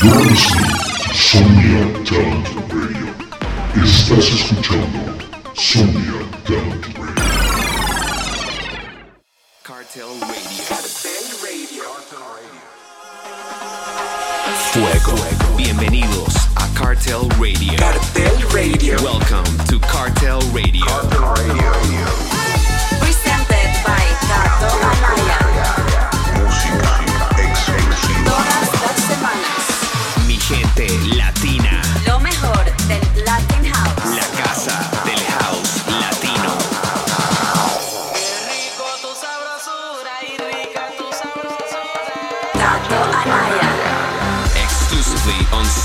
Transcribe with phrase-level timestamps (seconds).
[0.00, 3.14] Sonia Talent Radio.
[3.82, 4.98] Estás escuchando
[5.54, 7.14] Sonia Talent Radio.
[9.62, 10.64] Cartel Radio.
[10.68, 11.84] Cartel Radio.
[14.72, 15.16] Fuego.
[15.56, 17.76] Bienvenidos a Cartel Radio.
[17.78, 18.96] Cartel Radio.
[19.02, 20.84] Welcome to Cartel Radio.
[23.00, 25.33] Presented by Tato Amaya.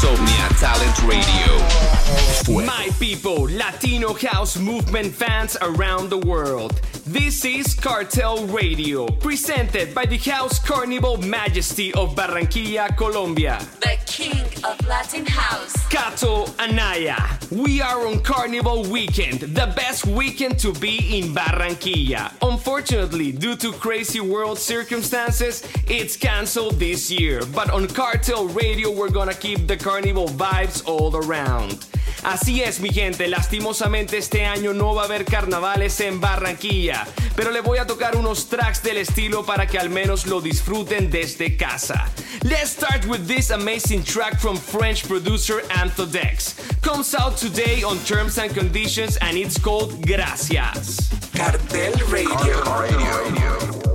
[0.02, 2.66] Exclusively on Somnia Talent Radio.
[2.66, 6.80] My people, Latino house movement fans around the world.
[7.12, 13.58] This is Cartel Radio, presented by the House Carnival Majesty of Barranquilla, Colombia.
[13.82, 15.74] The king of Latin House.
[15.88, 17.18] Cato Anaya.
[17.50, 22.32] We are on Carnival Weekend, the best weekend to be in Barranquilla.
[22.44, 27.42] Unfortunately, due to crazy world circumstances, it's canceled this year.
[27.56, 31.88] But on Cartel Radio, we're gonna keep the carnival vibes all around.
[32.24, 37.52] Así es, mi gente, lastimosamente este año no va a haber carnavales en Barranquilla, pero
[37.52, 41.56] le voy a tocar unos tracks del estilo para que al menos lo disfruten desde
[41.56, 42.10] casa.
[42.44, 46.56] Let's start with this amazing track from French producer Anthodex.
[46.82, 51.10] Comes out today on terms and conditions and it's called Gracias.
[51.34, 52.64] Cartel Radio.
[52.66, 53.89] Lo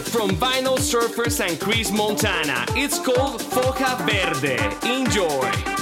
[0.00, 2.66] From Vinyl Surfers and Chris Montana.
[2.70, 4.58] It's called Foja Verde.
[4.88, 5.75] Enjoy.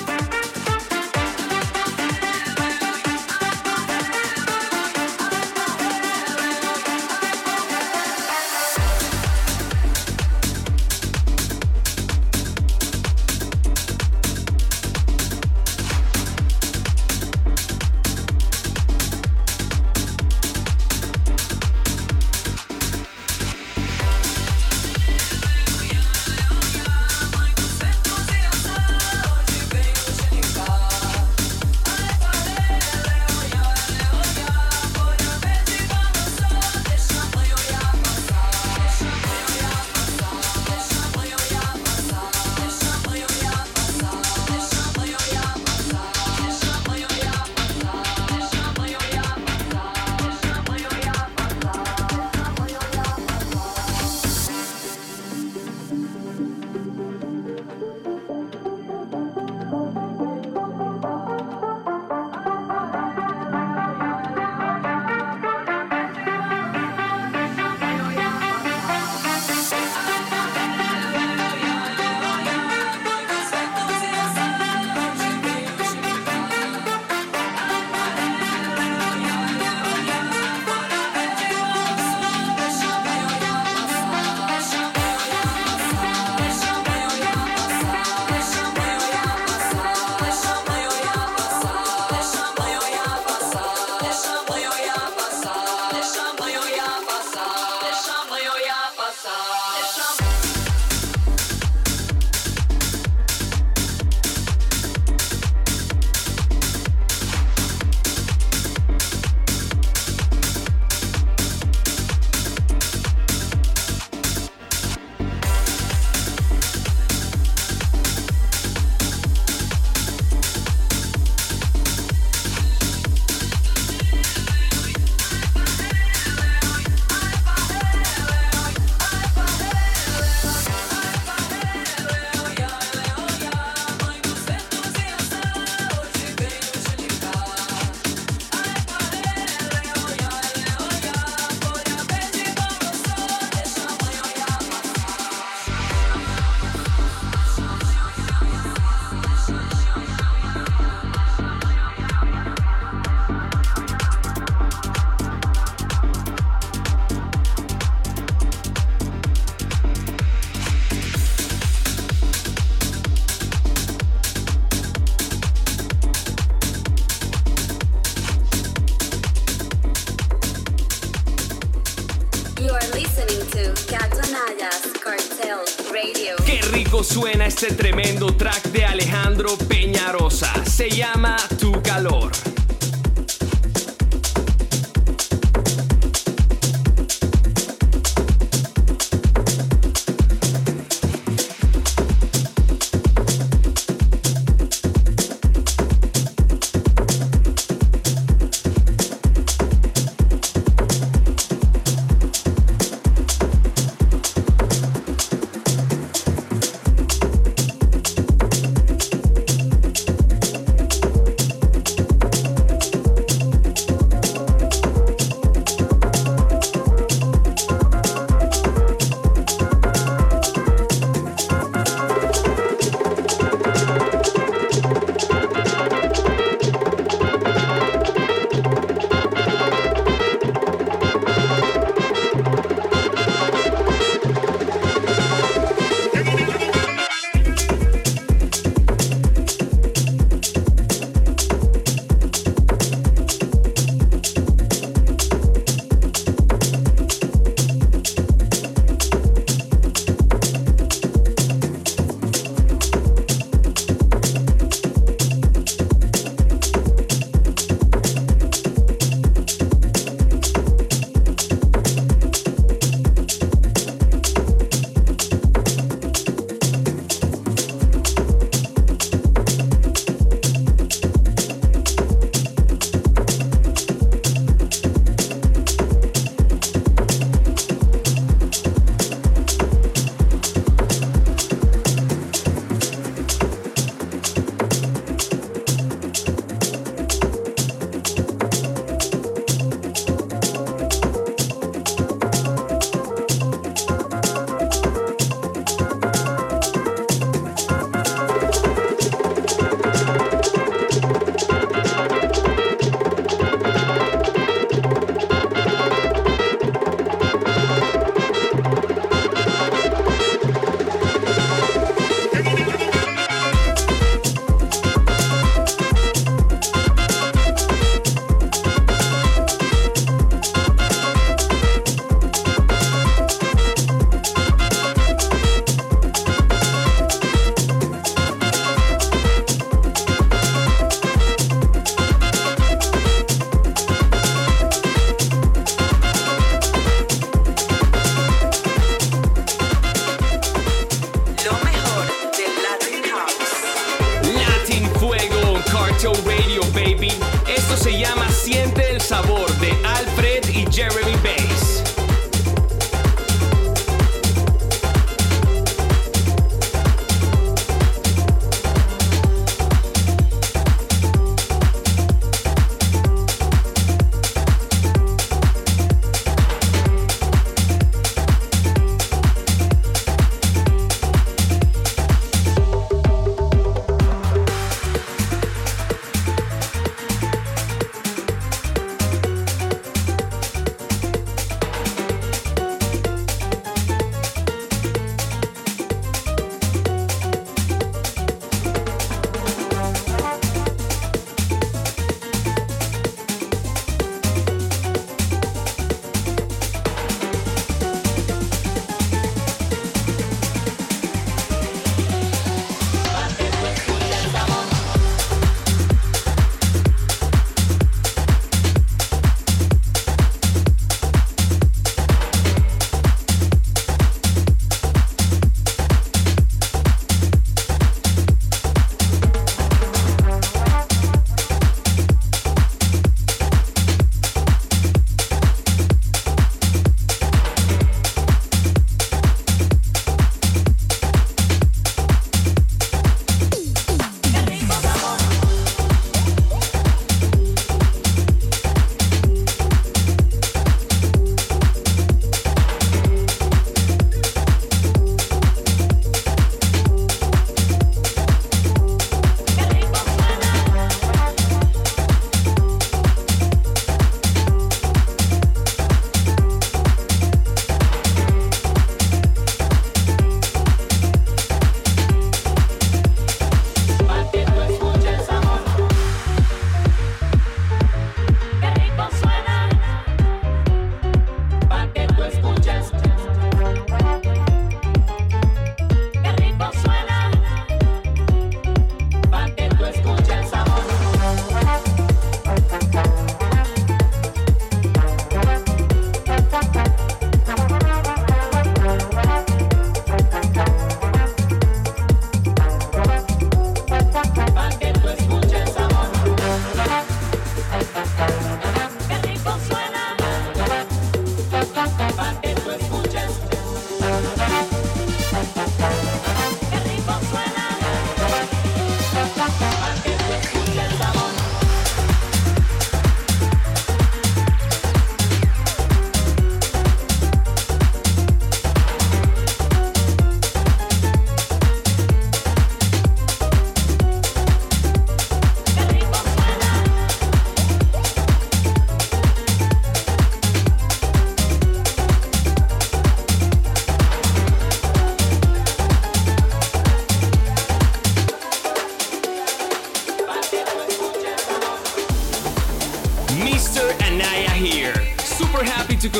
[177.54, 180.53] este tremendo track de Alejandro Peñarosa.
[180.65, 182.53] Se llama Tu Calor.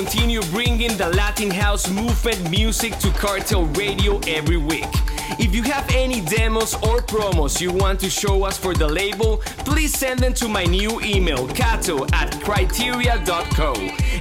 [0.05, 4.85] Continue bringing the Latin House movement music to Cartel Radio every week.
[5.39, 9.39] If you have any demos or promos you want to show us for the label,
[9.65, 13.73] please send them to my new email, cato at criteria.co.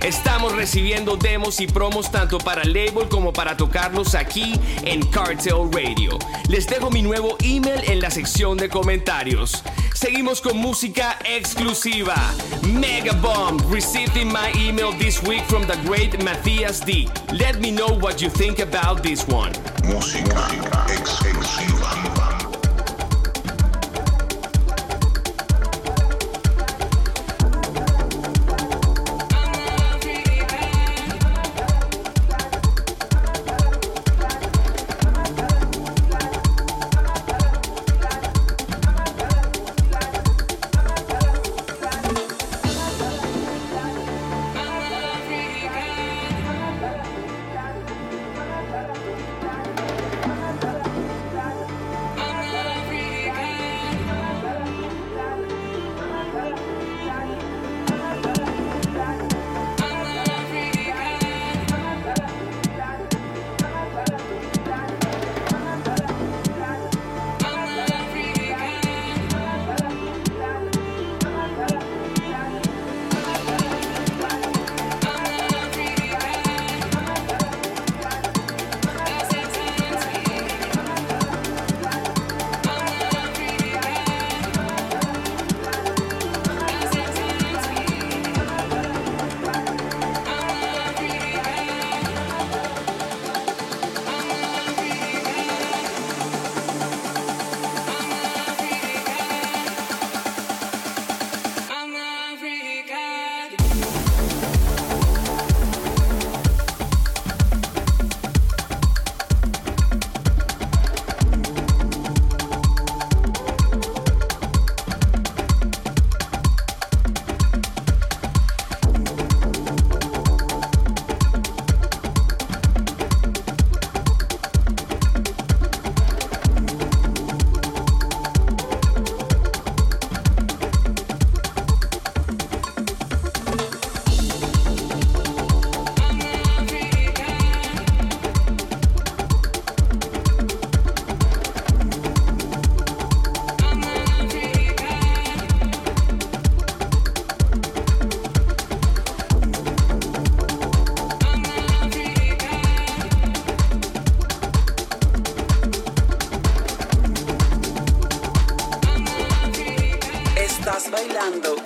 [0.03, 5.71] Estamos recibiendo demos y promos tanto para el label como para tocarlos aquí en Cartel
[5.71, 6.19] Radio.
[6.49, 9.63] Les dejo mi nuevo email en la sección de comentarios.
[9.93, 12.15] Seguimos con música exclusiva.
[12.63, 17.07] Mega Bomb received my email this week from the great Matthias D.
[17.31, 19.53] Let me know what you think about this one.
[19.85, 20.49] Música
[20.89, 21.82] exclusiva.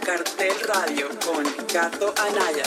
[0.06, 2.66] Cartel Radio con Cato Anaya.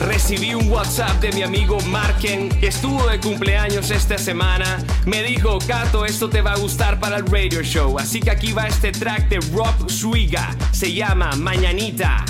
[0.00, 4.82] Recibí un WhatsApp de mi amigo Marken, que estuvo de cumpleaños esta semana.
[5.04, 7.98] Me dijo, Cato, esto te va a gustar para el radio show.
[7.98, 10.56] Así que aquí va este track de Rob Suiga.
[10.72, 12.24] Se llama Mañanita.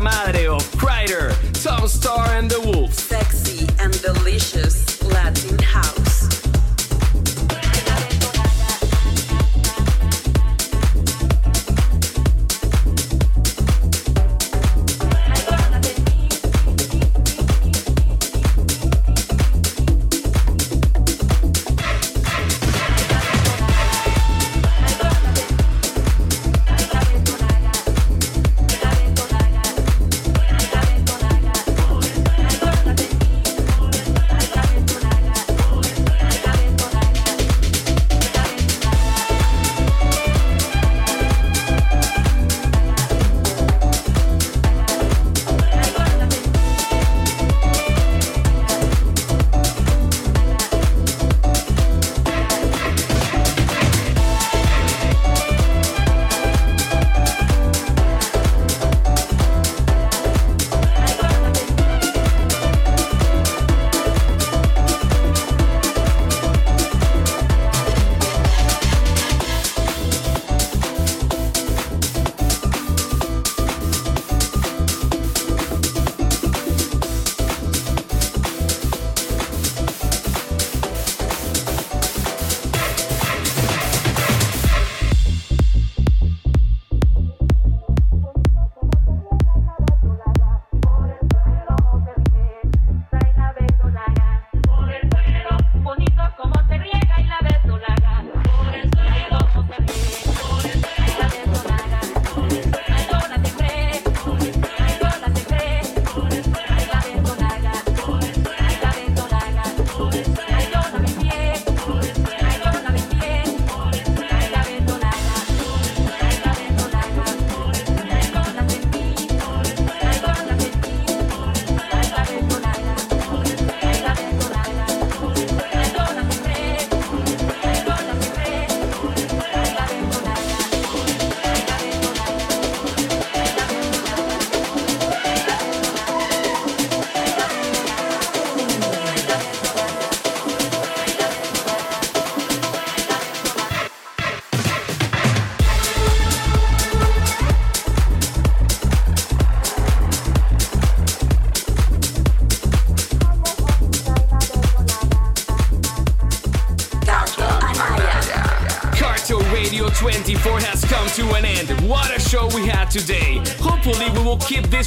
[0.00, 5.99] puta madre of Crider, Tom Star and the Wolf, Sexy and delicious Latin house.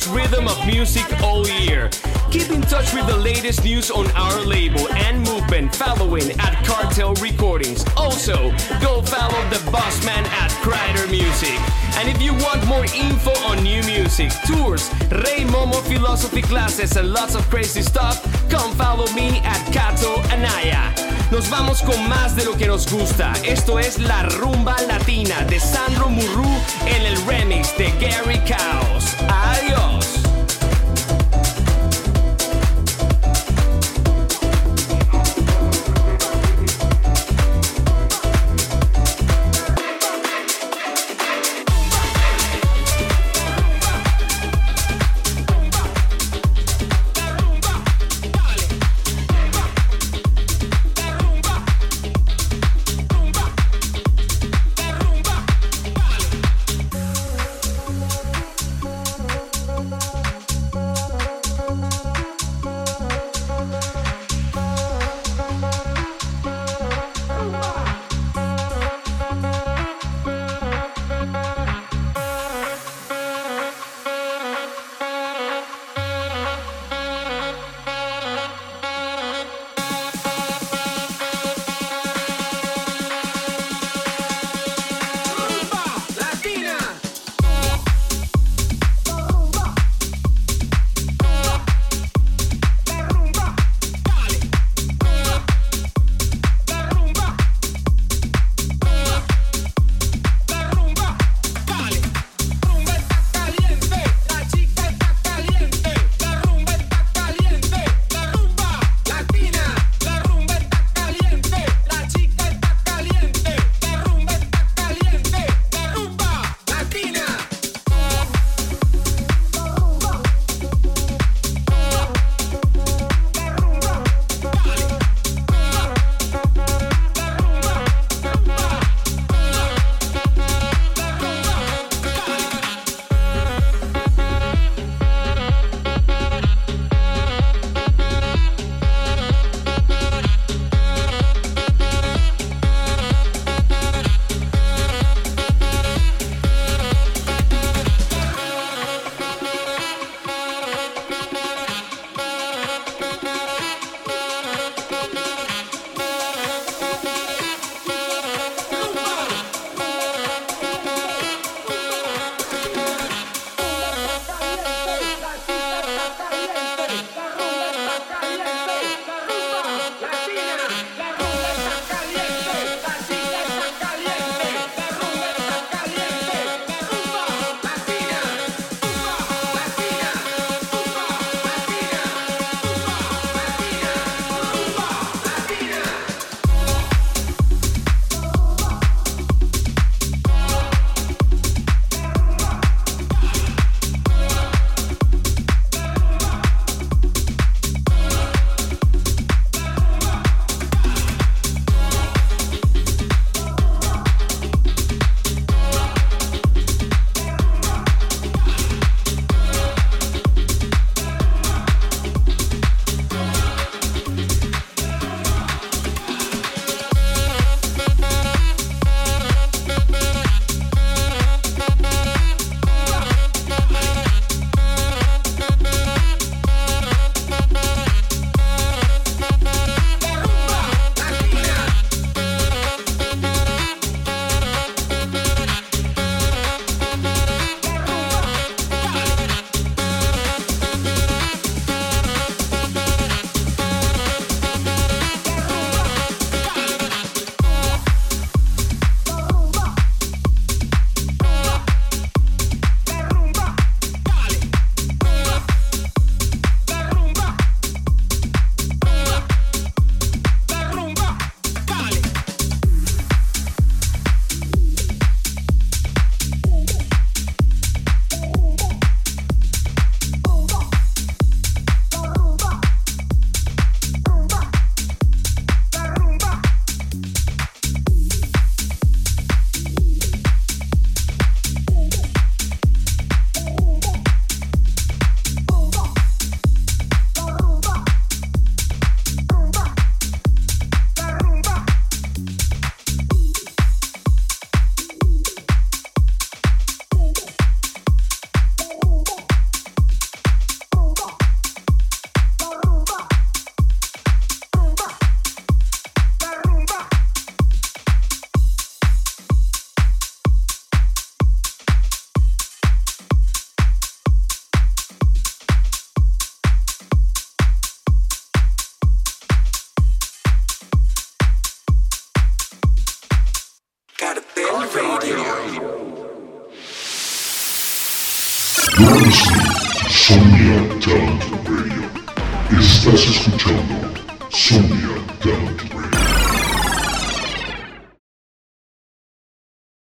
[0.03, 1.89] This rhythm of music all year.
[2.31, 7.13] Keep in touch with the latest news on our label and movement following at Cartel
[7.15, 7.85] Recordings.
[7.95, 8.51] Also,
[8.81, 11.57] go follow the boss man at Crider Music.
[11.97, 17.13] And if you want more info on new music, tours, Ray Momo philosophy classes, and
[17.13, 20.93] lots of crazy stuff, come follow me at Kato Anaya.
[21.31, 23.33] Nos vamos con más de lo que nos gusta.
[23.43, 26.49] Esto es la rumba latina de Sandro Murru
[26.85, 29.15] en el remix de Gary Caos.
[29.27, 30.22] Adiós.